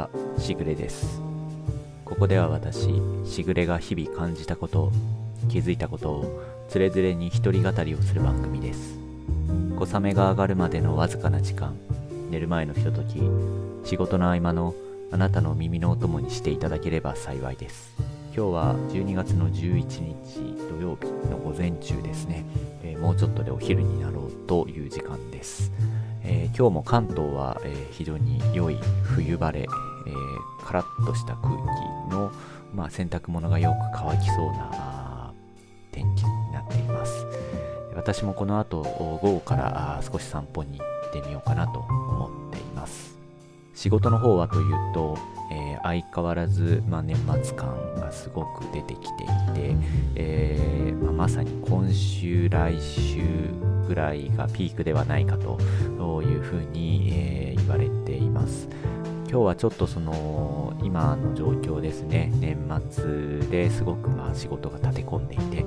[0.00, 0.08] は
[0.38, 1.20] しぐれです。
[2.06, 2.88] ここでは私
[3.26, 4.90] しぐれが日々感じたこと
[5.50, 8.98] 気づいたことをつれづれに一人語りをする番組です。
[9.78, 11.76] 小雨が上がるまでのわずかな時間
[12.30, 13.20] 寝る前のひととき
[13.84, 14.74] 仕事の合間の
[15.10, 17.92] あなたの耳のお供にしていただければ幸いです。
[18.34, 22.44] 今日は12月の11日土曜日の午前中ですね、
[22.84, 25.72] えー、もうちょっとでお昼になろうという時間です、
[26.22, 29.66] えー、今日も関東は、えー、非常に良い冬晴れ、
[30.10, 32.30] えカラッとした空気の、
[32.74, 35.32] まあ、洗濯物がよく乾きそうな
[35.92, 37.26] 天気になっています。
[37.94, 43.18] 私もこの後午後から少し散歩に行ってみようかなと思っています。
[43.74, 45.16] 仕事の方はというと、
[45.50, 49.76] えー、相変わらず、まあ、年末感がすごく出てきていて、
[50.16, 53.22] えー、まあ、まさに今週来週
[53.88, 55.58] ぐらいがピークではないかと
[56.22, 58.68] いうふうに、えー、言われています。
[59.30, 62.32] 今日はちょっとその今の状況ですね。
[62.40, 62.58] 年
[62.90, 65.64] 末ですごくまあ仕事が立て込んでいて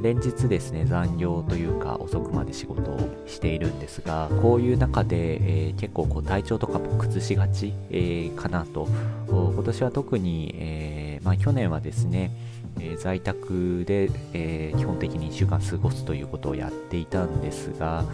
[0.00, 8.88] 連日ですね残業というか遅くまで仕事をしているんですがこういう中で、えー、結構こう体調とかも崩しがち、えー、かなと。
[9.28, 12.32] 今年は特に、えー、まあ、去年はですね、
[12.80, 18.04] え在宅で、え基本的に1週間過ごすということをやっていたんですが、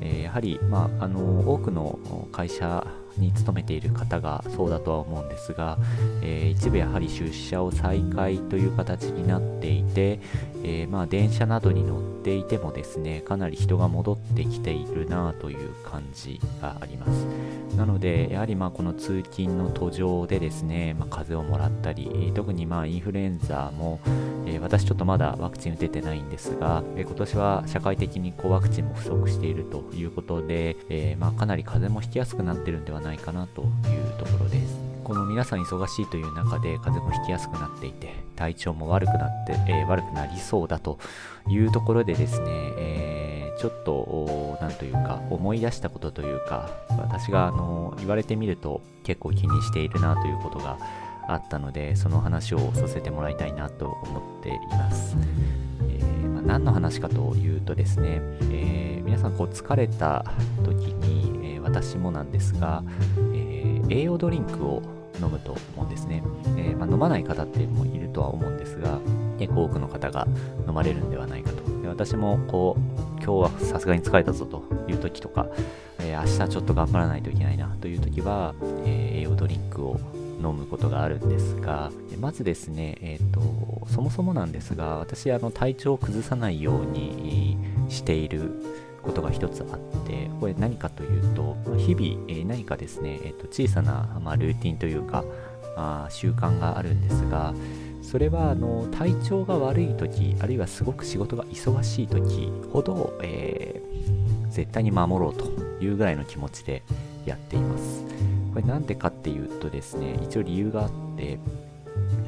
[0.00, 2.84] えやはり、まあ、あの多くの会社
[3.18, 5.78] に勤めている方がそうだとは思うんですが、
[6.22, 10.20] えー、一部やはり出社を再開という形になっていて、
[10.62, 17.26] えー、まあ電車などに乗っていてもですねかなり人が戻ってきているなという感じがあります。
[17.76, 24.00] なのでやはりまあこの通勤の途上でですね、まあ、風邪をもらったり特にまあインフルエンザも、
[24.46, 33.68] えー、私ちょっとまだワクチン打ててないんですが、え今年は社会的にこうワクチンも不足しているということで、えまあかなり風邪もひきやすくなってるんではないかなという
[34.18, 34.85] ところです。
[35.06, 40.98] この皆さん忙しいという中で風邪もひきやすくなっていて体調も悪くなって、えー、悪くなりそうだと
[41.46, 46.68] いうところでですね、えー、ちょっと何というか思い出したことというか
[46.98, 50.76] 私があの言われてみると結構気にしているなということが
[51.28, 55.16] あったのでその話をさせてもらいたいなと思っています、
[55.88, 58.18] えー、まあ、何の話かというとですね、
[58.50, 60.24] え皆さんこう疲れた
[60.64, 62.82] 時に、え私もなんですが、
[63.88, 66.22] 栄養ドリンクを飲むと思うんですね。
[66.56, 69.00] えー、まあ、飲まない方ってもいるとは思うんですが、
[69.38, 70.26] 結構多くの方が
[70.66, 71.82] 飲まれるんではないかと。
[71.82, 75.46] で私もこう、今日はさすがに疲れたぞという時とか、
[75.98, 78.54] えー、明日ちょっと頑張らないといけないなという時は、
[78.84, 79.98] えー、栄養ドリンクを
[80.42, 81.90] 飲むことがあるんですが、
[82.20, 88.52] まずですね、えーと、そもそもなんですが、私、あの体調を崩さないようにしている
[89.06, 95.24] ことが一つあって、これ何かというと、日々、え何かですね、えー、と小さな、ま、ルーティンというか、
[95.76, 97.54] あ習慣があるんですが、
[98.02, 105.44] それはあの体調が悪い時、あるいはすごく仕事が忙しい時ほど、えー、絶対に守ろうと
[105.82, 106.82] いうぐらいの気持ちで
[107.24, 108.04] やっています。
[108.54, 111.38] これなんでかっていうとですね、一応理由があって、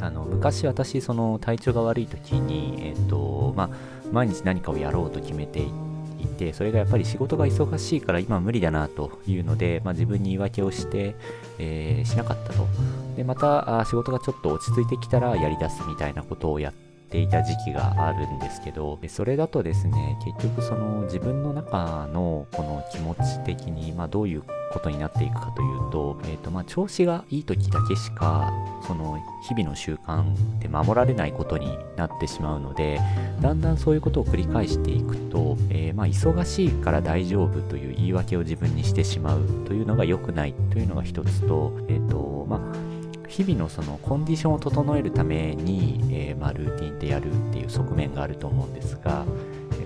[0.00, 3.70] あの昔私その体調が悪い時に、えーとまあ、
[4.12, 5.70] 毎日何かをやろうと決めてい
[6.18, 11.14] いてそれがやっぱり仕事が忙しいから今無理だなというので、まあ、自分に言い訳をして、
[11.58, 12.66] えー、しなかったと。
[13.16, 24.42] でまた仕事がちょっと落ち着いてきたらやりだすみたいなことをやってていた時期があるんですけどそれだとですね結局その自分の中のこの気持ち的に、まあ、どういう
[24.72, 28.52] ことになっていくかというと,、えーとまあ、調子がいい時だけしか
[28.86, 33.00] その日々の習慣って守られないことになってしまうので
[33.40, 42.87] だんだんそういうことを繰り返していくと、えー、まあ、忙しいから大丈夫という言い訳を自分にしてしまうというのが良くないというのが一つと,、えーとまあ
[43.28, 49.24] 日々のそのコンディションを整えるために、えー、まあ、ルーティンでやるっていう側面があると思うんですが、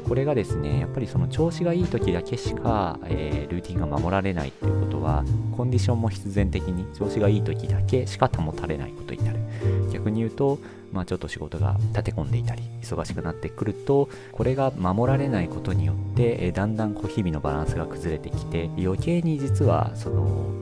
[0.09, 5.25] これがですね、やっぱりその調子がいい時だけしか、えー、ルーティンが守られないということは、
[5.57, 9.39] コンディションも必然的に調子がいい時だけしか保たれないことになる。
[9.93, 10.59] 逆に言うと、
[10.93, 20.53] まあ、ちょっと仕事が立て込んでいたり、忙しくなってくると、これが守られないことによって、えー、だんだんこう日々のバランスが崩れてきて、余計に実は、その、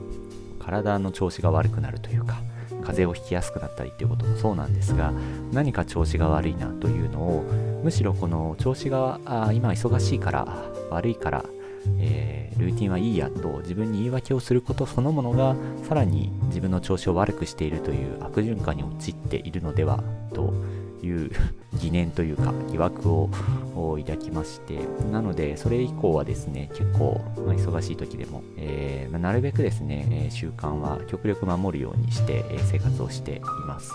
[0.59, 2.41] 体の調子が悪くなるというか、
[2.81, 5.13] 風邪をひきやすくなったりっていうこともそうなんですが
[5.51, 7.43] 何か調子が悪いなというのを
[7.83, 10.47] むしろこの調子があ今忙しいから
[10.89, 11.45] 悪いから、
[11.99, 15.55] えー、ルーティンはいいやと自分に言い訳をすることそのものが
[15.87, 20.53] さらに自分の調子を悪くしているという悪循環に陥っているのではと
[21.03, 21.31] いう
[21.79, 23.29] 疑念というか疑惑を
[23.75, 24.79] 抱きまして
[25.11, 33.91] なのでそれ以降はですね結構、忙しい時でも、えー、なるべくですね、習慣は極力守るようにして、生活をしています。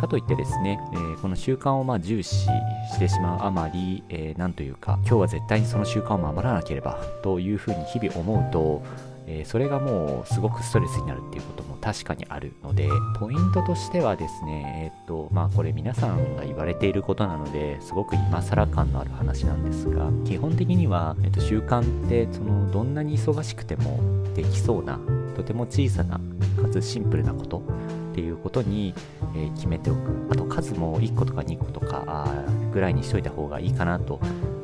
[0.00, 8.82] かといってですね、えー、この習慣をま重視してしまうあまり、えー、なんというか今日は絶対にその習慣を守らなければというふうに日々思うと、
[9.32, 12.88] えー、それがもうすごくストレスになるっていうことも確かにあるので
[13.18, 24.00] ポイントとしてはですねえっとまあこれ皆さんが言われていることなのですごく今更感のある話なんですが基本的には、えっと、習慣ってそのどんなに忙しくても
[24.34, 25.00] できそうな
[25.36, 26.20] とても小さな
[26.60, 27.62] かつシンプルなこと
[28.10, 28.92] っていうことに、
[29.36, 30.00] え、決めておく。
[30.30, 32.26] あと数も1個とか2個とか
[32.72, 34.20] ぐらいにしといた方がいいかなと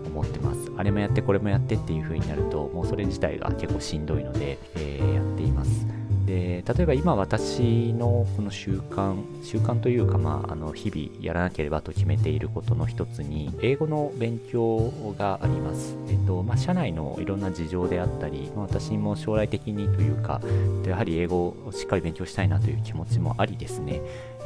[0.06, 0.55] 思ってます。
[0.76, 5.25] あれもやってこれもやってっていう風になるともうそれ自体が結構しんどいので、えー、やっ
[6.36, 20.42] で例えば今私のこの習慣習慣というか、まあ、あの日々やらなければと決めていることの一つに英語の勉強があります、えっとまあ、社内のいろんな事情であったり、まあ、私も将来的にというか
[20.86, 24.02] やはり英語をしっかり勉強したいなという気持ちもありですね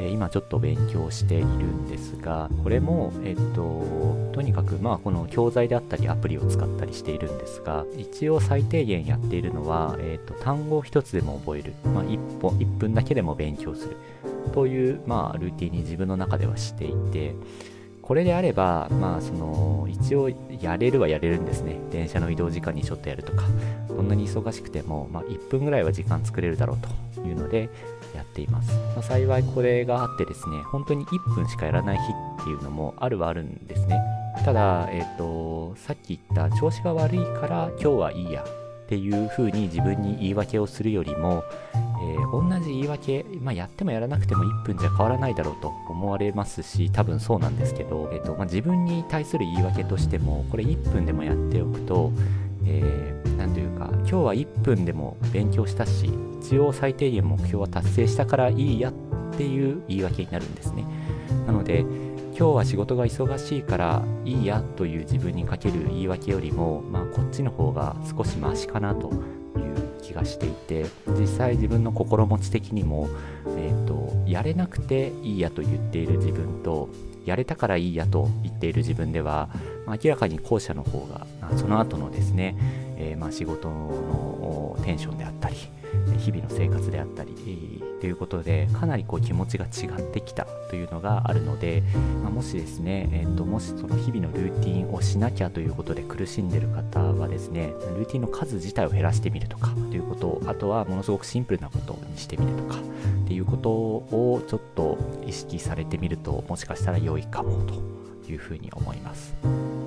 [0.09, 11.75] 今ちょっと勉強しているんですが、これも、えっと、とにかく、まあ、この教材であったりアプリを使ったりしているんですが、一応最低限やっているのは、えっと、単語を一つでも覚える。
[11.85, 13.97] まあ、1本、1分だけでも勉強する。
[14.53, 17.35] という、まあ、ルーティンに自分の中ではしていて、
[18.03, 20.31] これであれば、まあ、その、一応
[20.61, 21.79] やれるはやれるんですね。
[21.93, 23.45] 電車の移動時間にちょっとやるとか、
[23.89, 26.79] こんなに忙しくても、まあ、1分ぐらいは時間作れるだろう
[27.15, 27.69] というので、
[28.15, 28.77] やっています。
[28.97, 32.03] まあ、幸いこれがあってですね、本当に1分しかやらない日
[32.43, 34.01] っていうのもあるはあるんですね。
[34.45, 38.45] ただ、えっ、ー、と、さっき言った調子が悪いから今日はいいや
[38.91, 52.13] っていう風に自分に言い訳をするよりも、えー、同じ言い訳、まあ、やってもやらなくても1分じゃ変わらないだろうと思われますし、多分そうなんですけど、え、ー、とまあ、自分に対する言い訳としても、これ1分でもやっておくと、
[52.67, 56.11] えー、というか今日は1分でも勉強したし
[56.43, 58.93] 一応最低限目標は達成したからいいやっ
[59.37, 60.85] ていう言い訳になるんですね。
[61.47, 61.85] なので
[62.41, 70.87] 今日は仕事が忙しいからいいやという自分にかける言い訳よりも、まあ、こっちの方が少しマシかなという気がしていて
[71.19, 73.11] 実際自分の心持ち的にも、
[73.59, 76.89] えーと、やれなくていいやと言っている自分と
[77.27, 79.51] やれたからいいやと言っている自分では、
[79.85, 81.27] まあ、明らかに後者の方が
[81.59, 82.57] その後のですね、
[82.97, 85.57] えー、まあ仕事のテンションであったり
[86.17, 91.83] 日々の生活であったり、ということでかなりこう気持ちが違ってきたというのがあるので、
[92.23, 108.00] まあ、もしですね、えーと、もしその日々のルーティンをしなきゃということで苦しんでる方はですねルーティンの数自体を減らしてみるとかということあとはものすごくシンプルなことにしてみるとかっていうことをちょっと意識されてみるともしかしたら良いかもと
[108.31, 109.35] いうふうに思います。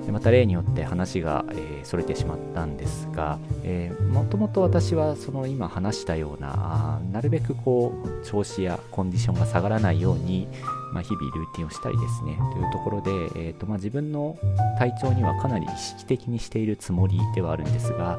[0.06, 10.46] でまた例によって話が、えー、それてしまったんですが、えー、もともと私はその今話したようななるべくこう調子やコンディションが下がらないように、
[10.92, 14.38] まあ、日々ルーティンをしたりですねというところで、えーとまあ、自分の
[14.78, 18.18] 体調にはかなり意識的にしているつもりではあるんですが、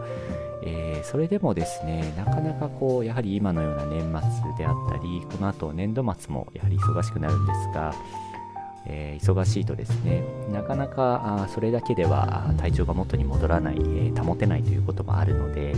[0.63, 7.93] えー、それでもですねなかなかこうやはり今のような年末であったりこの後年度末もやはり忙しくなるんですが
[8.87, 15.73] えー、忙しいとですねなかなかそれだけでは体調が元に戻らない、えー、保てないということもあるので、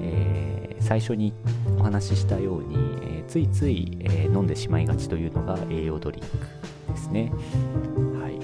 [0.00, 1.32] えー、最初に
[1.78, 7.32] お話ししたように、えついつい、え飲んでしまいがちというのが栄養ドリンクですね。
[8.20, 8.38] はい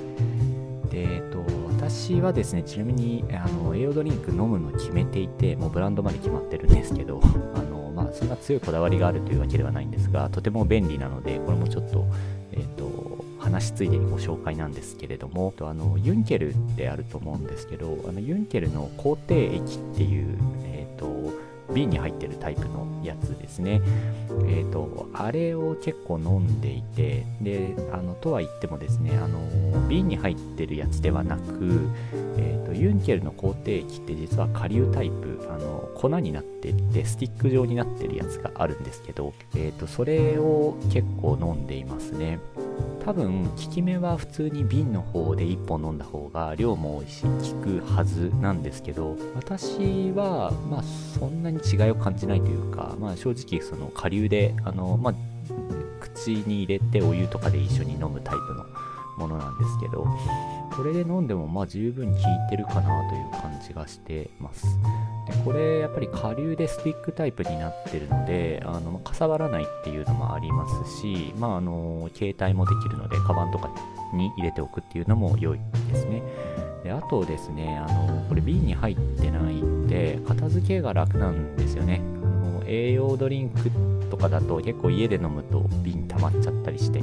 [0.91, 1.45] でえーと、
[1.77, 7.21] 私はですねちなみにあの栄養ドリンク飲むの決めていてもうブランドまで決まってるんですけど
[7.55, 12.07] あの、まあ、そんな強いこだわりがあるというわけではないんですがとても便利なのでこれもちょっと,、
[12.53, 12.66] えーと
[13.57, 21.33] 話ついでにご紹介なんですけれどもあのユンケルであると思うんですけどあのユンケルの肯定液っていう、えーと、
[21.73, 23.81] 瓶に入ってるタイプのやつですね。
[24.47, 31.89] えっ、ー、と、あれを結構飲んでいて、で、あの、とは言ってもですね、あの、瓶に入ってるやつではなく、
[32.37, 42.39] え、ー、と、ユンケルの肯定液って実は顆粒タイプ、あの、粉になってて、スティック状になってるやつがあるんですけど、え、ー、と、それを結構飲んでいますね。
[43.07, 47.29] 多分効き目は普通に瓶の方で1本飲んだ方が量も多いし効
[47.63, 50.83] くはずなんですけど私はまあ
[51.17, 55.15] そんなに違いを感じないというか、まあ、正直その下流であの、まあ、
[56.01, 58.67] 口に入れてお湯とかで一緒に飲むタイプの
[59.19, 60.05] ものなんですけど
[60.77, 64.67] これで飲んでもまあ十分効いてるかなという感じがしてます
[65.27, 73.71] でこれやっぱり下流でスティックタイプになってるのであのかさばらないっていうのもありますし、まあ、あの携帯もできるのでカバンとか
[74.13, 76.23] に入れておくっていうのも良いですね。
[76.85, 82.01] であとですね、あのこれ瓶に入ってないんで、片付けが楽なんですよね。
[82.23, 83.71] あの栄養ドリンク
[84.09, 87.03] とかだと結構家で飲むと瓶溜まっちゃったりして、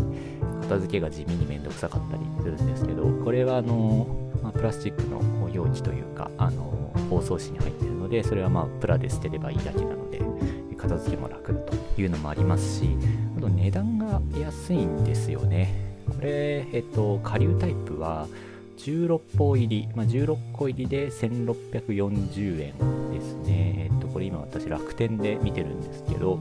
[0.62, 4.08] 片付けが地味に面倒くさかったりするんですけど、これはあの、
[4.41, 10.22] まあ、プラスチックの容器というか、あの包装紙に入ってるので、それはまあプラで捨てればいいだけなので、
[10.77, 12.89] 片付けも楽というのもありますし、
[13.38, 15.74] あと値段が安いんですよね。
[16.08, 18.27] これ、えっと、下流タイプは、
[18.77, 23.89] 16本入り、まあ、16個入りで1640円ですね。
[23.92, 26.39] えっと、これ今私楽天で見てるんですけど、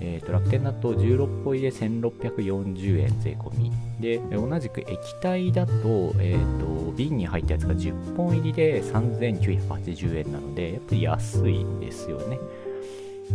[0.00, 3.72] えっと、楽天だと16本入りで1640円税込み。
[4.00, 12.38] で、同じく液体だと、えっと、瓶に入ったやつが10本入りで3980円なので、やっぱり安いんですよね。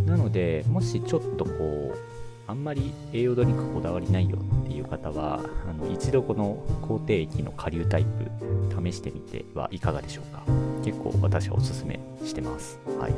[0.06, 1.98] なので、もしちょっとこう、
[2.48, 10.44] あんまり栄養ドリンクこだわりないよっいう方は、あの一度この肯定液の下流タイプ試してみてはいかがでしょうか。
[10.84, 12.80] 結構私はおすすめしてます。
[13.00, 13.14] はい。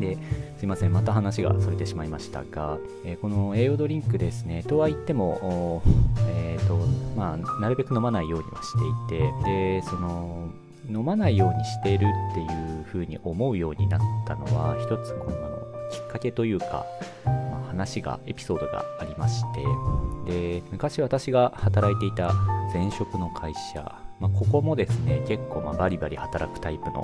[0.00, 0.16] で、
[0.58, 5.82] すいません、また話がそれてしまいましたが、えー、この栄養ドリンクですね、とは言っても、
[6.28, 6.76] えっ、ー、と、
[7.16, 8.72] まあ、なるべく飲まないようにはし
[9.08, 10.48] ていて、で、その、
[10.88, 15.36] 飲まないようにしているっていう風に思うようになったのは、一つこの
[15.90, 16.86] きっかけというか、
[17.24, 17.32] ま
[17.64, 19.64] あ、話が、エピソードがありまして、
[20.28, 22.32] で、昔私が働いていた
[22.72, 23.80] 前職の会社、
[24.20, 27.02] まあ、ここもですね、結構まバリバリ働くタイプの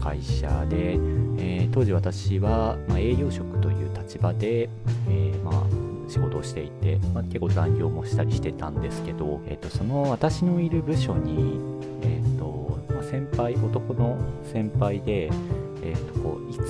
[0.00, 4.68] 会社で、えー、当時私はま営業職という立場で、
[5.08, 5.66] えー、ま
[6.06, 11.58] 仕事をしていて、まあ、結構残業もしたりしてたんですけど、えー、とその私のいる部署に、
[12.02, 14.18] えーとまあ、先輩男の
[14.52, 15.30] 先輩で、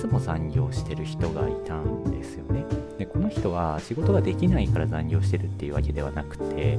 [0.05, 2.67] つも残業してる人がいたんですよね。
[2.99, 6.79] でこの人は仕事ができないから残業してるっていうわけではなくて、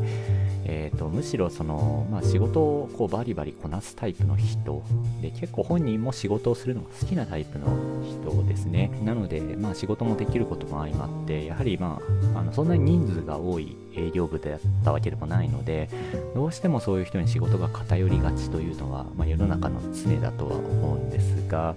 [0.64, 4.84] えーと、むしろその、まあ、仕事をこうバリバリこなすタイプの人
[5.22, 7.68] で結構本人も仕事をするのが好きなタイプの
[8.04, 12.00] 人ですねなので、まあ、仕事もできることも相まってやはり、ま
[12.36, 15.90] あ、あのそんなに人数が多い営業部だったわけでもないので
[16.34, 21.76] どうしてもそういう人に仕事が偏りがちというのは、まあ、世の中の常だとは思うんですが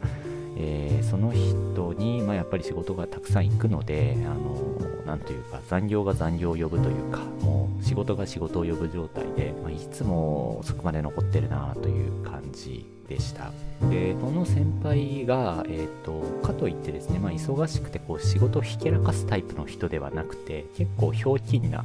[0.61, 13.53] えー、その人に、まあ、やっぱり仕事がたくさん行くので、あのなんというか、残業が残業を呼ぶというか、もう仕事が仕事を呼ぶ状態で、まあ、いつも遅くまで残ってるなという感じでした。
[13.89, 21.85] で、その先輩が、え、ー、と、かといってですね、まあ、忙しくてこう仕事をひけらかすタイプの人ではなくて、結構ひょうきんな、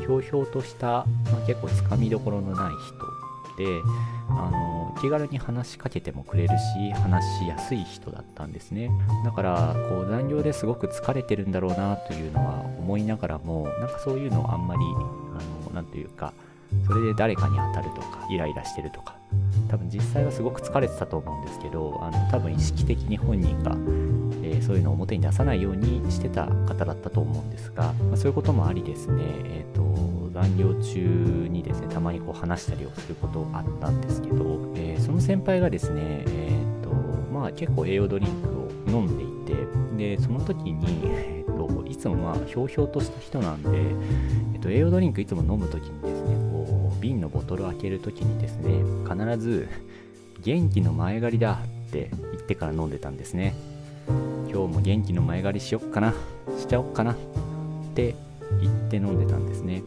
[0.00, 1.06] ひょうひょうとした、ま
[1.44, 3.14] あ、結構つかみどころのない人
[3.56, 3.82] で、
[4.30, 8.90] あの気軽に話しかけてもくれるし話しやすい人だったんですね。
[9.24, 16.32] だからこう残業ですごく疲れてるんだろうなというのは思いながらもなんかそういうのをあんまりあのなんというか
[16.86, 19.16] それで誰かに当たるとかイライラしてるとか
[19.68, 23.72] 多分実際はすごく疲れてたと思うんですけどあの多分意識的に本人が、
[24.42, 29.93] えー、そういうのを表に出さないようにしてた方だったと思うんですが、まあ、そういうこともありですね、えーと
[30.44, 36.90] 残業中にですねたまにこう話したりをすることあったんですけど、えー、その先輩がですね、えーと
[37.32, 49.68] まあ、結構栄養ドリンクを飲んでいてでその時に、えーと、いつもまあひょうひょうとした人なんで、えーと、栄養ドリンクいつも飲む時にですねこう瓶のボトルを開ける時にですね必ず
[50.42, 53.54] 元気の前借りだって言ってから飲んでたんですね
[54.06, 56.12] 今日も元気の前借りしよっかな
[56.58, 57.16] しちゃおっかなっ
[57.94, 58.14] て
[58.60, 59.82] 言って飲んでたんですね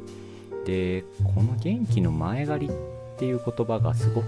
[0.67, 4.27] でこの元気の前借りっていう言葉がすごく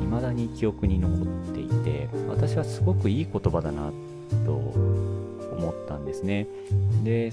[0.00, 1.14] 未だに記憶に残
[1.50, 3.92] っていて私はすごくいい言葉だな
[4.46, 6.46] と思ったんですね。
[7.04, 7.30] で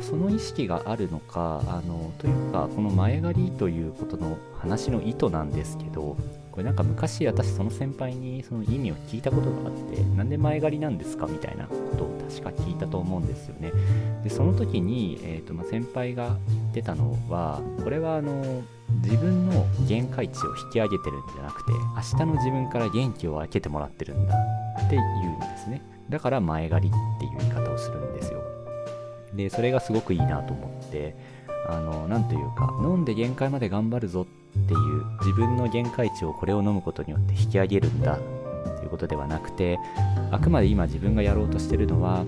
[0.00, 6.16] その意識があるのかあのというかこの前借りということの話の意図なんですけど
[6.54, 13.72] これなんか昔私その先輩にその意味を聞いたことがあってなんで前借りなんですかみたいなことを確か聞いたと思うんですよね。
[14.22, 18.62] でその時に、えーとまあ、先輩が言ってたのはこれはあの
[19.02, 24.36] 自分の限界値を引き上げてるんじゃなくて明日の自分から元気を分けてもらってるんだ
[24.78, 25.82] って言うんですね。
[26.08, 28.40] だから前借りっていう言い方をするんですよ。
[29.34, 31.16] でそれがすごくいいなと思って
[31.68, 38.18] あの何というか飲んで限界まで頑張るぞってっていう自分の限界値をこれを飲むことによって引き上げるんだ
[38.78, 39.78] ということではなくて
[40.30, 42.24] あくまで今自分がやろうとしてるのは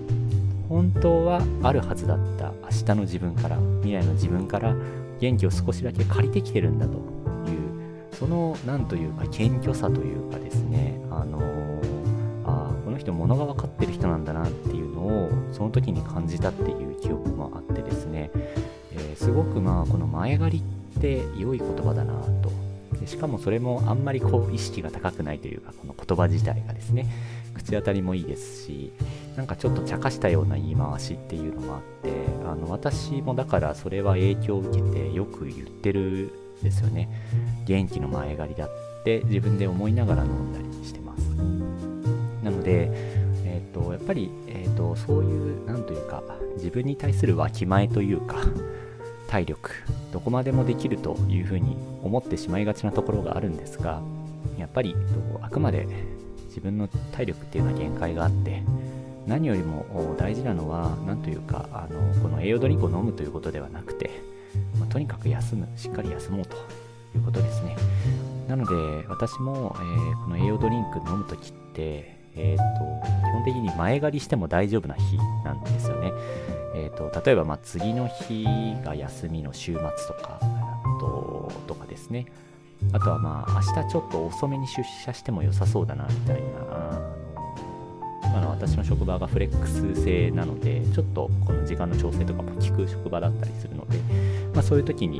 [0.69, 4.75] 本当はあるはずだった明日の自分から未来の自分から
[5.19, 7.01] 元気を少しだけ借りてきてるんだという
[8.13, 11.39] その何というか謙虚さというかですねあの
[12.45, 18.29] あこの人物が分かってる人なんだなっていうのをその時に感じたっていう記憶もあってですね、
[18.93, 22.51] えー、すごくまあこの前借りっって良い言葉だなと。
[22.99, 27.07] でしかもそれもあんまりこう意識が高くないというかこの言葉自体がですね。
[27.57, 28.91] 口当たりもいいですし
[29.35, 32.11] なんかちょっと茶化したような言い回しっていうのもあって
[32.45, 37.09] あの私もだからそれは影響を受けてよく言ってるんですよね。
[37.65, 38.69] 元気の前借りだっ
[39.03, 41.21] て自分で思いながら飲んだりしてます。
[42.43, 42.89] なので、
[43.43, 46.23] えーと、やっぱり、えーと、そういう何というか
[46.55, 48.37] 自分に対するわきまえというか
[49.27, 49.71] 体力
[50.11, 54.01] どこまでもできるというふうに思ってしまいがちなところがあるんですが
[54.57, 54.95] やっぱり
[55.41, 55.87] あくまで
[56.47, 58.63] 自分の体力っていうのは限界があって
[59.27, 64.09] 何よりも大事なのは何というかあのこの栄養ドリンクを飲むということではなくて、
[64.79, 66.55] まあ、とにかく休むしっかり休もうと
[67.15, 67.75] いうことですね。
[68.47, 72.63] なので私も、えー、この栄養ドリンク飲む時って、えーと、
[73.05, 76.13] 基本的に前借りしても大丈夫な日なんですよね、
[76.77, 78.45] えーと、例えばま次の日
[78.85, 80.39] が休みの週末とか
[80.99, 82.27] ととかですね。
[82.93, 87.17] あとはまあ明日ちょっと遅めに出社しても良さそうだなみたいな
[88.37, 93.97] あの私の職場がフレックス制なのでちょっとこの時間の調整とかも効く職場だったりするので、
[94.53, 95.17] まあ、そういう時に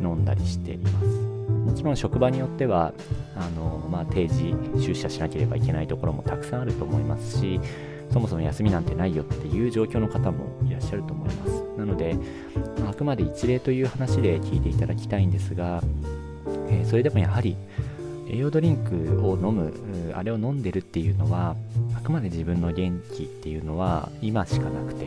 [0.00, 1.06] 飲んだりしています。
[1.06, 2.92] もちろん職場によっては
[3.36, 7.60] あの、まあ、定時出社しなければいけないところもたくさんあると思いますし
[8.12, 11.62] そもそも休みなんてないよっていう状況の方もいらっしゃると思います。
[11.78, 12.16] なので、
[12.88, 15.82] あ、くまで一例という話で聞いていただきたいんですが、
[16.68, 17.56] えー、それでもやはり
[18.30, 19.72] 栄養ドリンクを飲む
[20.14, 21.56] あれを飲んでるっていうのは
[21.96, 25.06] あくまで自分の元気っていうのは今しかなくて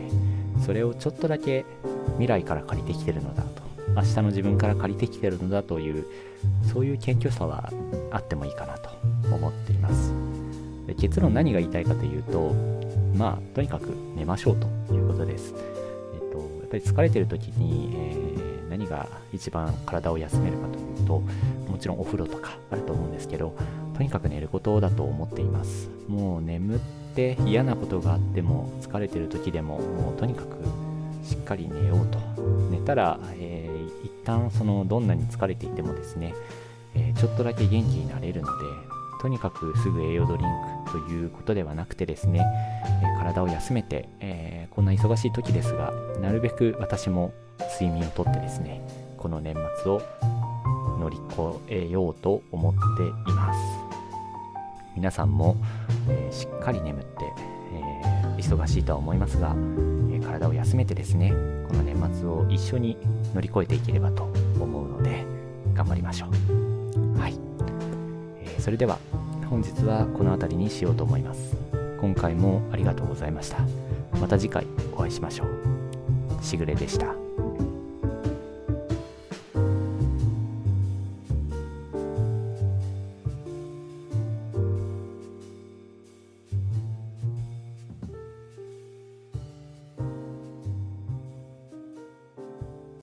[0.64, 1.64] それをちょっとだけ
[2.12, 3.62] 未来から借りてきてるのだと
[3.96, 6.04] 明日の自分から借りてきてるのだという
[6.70, 7.72] そういう謙虚さは
[8.10, 8.90] あってもいいかなと
[9.34, 10.12] 思っています。
[10.86, 12.52] で結論何が言いたいかというと
[13.14, 15.54] まあとにかく寝ましょうということです、
[16.14, 21.22] えっと、やっぱり疲れてる時に、えー、何が一番体を休めるかというと
[21.70, 23.54] もちろんお風呂とかあると思うんですけど
[23.96, 25.88] とにかく寝ることだと思っています。
[26.08, 26.78] もう眠っ
[27.14, 30.56] て嫌なことがあっても疲れてる時でももうとにかく
[31.24, 32.18] しっかり寝ようと。
[32.70, 36.34] 寝たら、えー、一旦そのどんなに疲れていてもですね、
[36.94, 38.64] えー、ちょっとだけ元気になれるので
[39.24, 40.48] とにかくすぐ栄養ドリン
[40.84, 42.44] クということではなくてですね、
[43.02, 47.32] え、体を休めて、えーこんな忙しい時ですがなるべく私も
[47.80, 48.84] 睡眠をとってですね
[49.16, 50.02] この年末を
[50.98, 53.60] 乗り越えようと思っています。
[54.96, 55.56] 皆さんも、
[56.08, 57.10] えー、しっかり眠って、
[57.72, 59.54] えー、忙しいとは思いますが、
[60.12, 61.30] え、体を休めてですね
[61.68, 62.98] この年末を一緒に
[63.32, 64.24] 乗り越えていければと
[64.60, 65.24] 思うので
[65.72, 66.63] 頑張りましょう、
[68.64, 68.98] それでは
[69.50, 71.54] 本日はこの辺りにしようと思います。
[72.00, 73.58] 今回もありがとうございました。
[74.18, 76.42] また次回お会いしましょう。
[76.42, 77.23] しぐれでした。